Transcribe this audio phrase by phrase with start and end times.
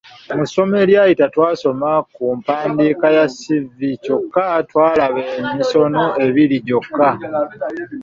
[0.35, 7.09] Mu ssomo eryayita twasoma ku mpandiika ya ‘ssivvi’ kyokka twalaba emisono ebiri gyokka.